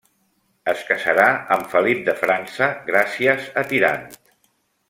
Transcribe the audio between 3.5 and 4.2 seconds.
a Tirant.